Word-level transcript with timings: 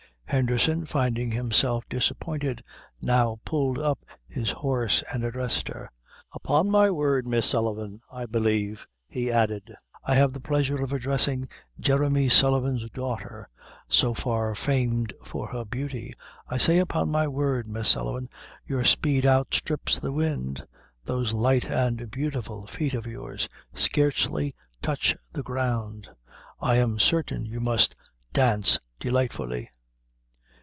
Henderson, 0.31 0.85
finding 0.85 1.29
himself 1.31 1.83
disappointed, 1.89 2.63
now 3.01 3.41
pulled 3.43 3.77
up 3.77 3.99
his 4.29 4.49
horse 4.49 5.03
and 5.11 5.25
addressed 5.25 5.67
her: 5.67 5.91
"Upon 6.31 6.71
my 6.71 6.89
word, 6.89 7.27
Miss 7.27 7.47
Sullivan 7.47 7.99
I 8.09 8.27
believe," 8.27 8.87
he 9.09 9.29
added, 9.29 9.75
"I 10.05 10.15
have 10.15 10.31
the 10.31 10.39
pleasure 10.39 10.81
of 10.81 10.93
addressing 10.93 11.49
Jeremy 11.81 12.29
Sullivan's 12.29 12.89
daughter 12.91 13.49
so 13.89 14.13
far 14.13 14.55
famed 14.55 15.11
for 15.21 15.47
her 15.47 15.65
beauty 15.65 16.13
I 16.47 16.55
say, 16.55 16.77
upon 16.77 17.11
my 17.11 17.27
word, 17.27 17.67
Miss 17.67 17.89
Sullivan, 17.89 18.29
your 18.65 18.85
speed 18.85 19.25
outstrips 19.25 19.99
the 19.99 20.13
wind 20.13 20.65
those 21.03 21.33
light 21.33 21.69
and 21.69 22.09
beautiful 22.09 22.65
feet 22.67 22.93
of 22.93 23.05
yours 23.05 23.49
scarcely 23.73 24.55
touch 24.81 25.13
the 25.33 25.43
ground 25.43 26.07
I 26.61 26.77
am 26.77 26.99
certain 26.99 27.45
you 27.45 27.59
must 27.59 27.97
dance 28.31 28.79
delightfully." 28.97 29.69